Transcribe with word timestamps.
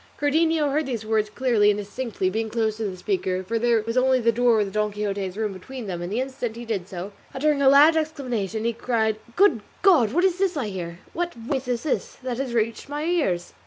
Cardenio 0.17 0.71
heard 0.71 0.87
these 0.87 1.05
words 1.05 1.29
clearly 1.29 1.69
and 1.69 1.77
distinctly, 1.79 2.27
being 2.31 2.47
quite 2.49 2.53
close 2.59 2.77
to 2.77 2.85
the 2.85 2.97
speaker, 2.97 3.43
for 3.43 3.59
there 3.59 3.83
was 3.83 3.95
only 3.97 4.19
the 4.19 4.31
door 4.31 4.59
of 4.59 4.71
Don 4.71 4.91
Quixote's 4.91 5.37
room 5.37 5.53
between 5.53 5.85
them, 5.85 6.01
and 6.01 6.11
the 6.11 6.19
instant 6.19 6.55
he 6.55 6.65
did 6.65 6.87
so, 6.87 7.11
uttering 7.35 7.61
a 7.61 7.69
loud 7.69 7.95
exclamation 7.95 8.63
he 8.65 8.73
cried, 8.73 9.17
"Good 9.35 9.61
God! 9.83 10.11
what 10.11 10.23
is 10.23 10.39
this 10.39 10.57
I 10.57 10.69
hear? 10.69 10.97
What 11.13 11.35
voice 11.35 11.67
is 11.67 11.83
this 11.83 12.15
that 12.23 12.39
has 12.39 12.55
reached 12.55 12.89
my 12.89 13.03
ears?" 13.05 13.53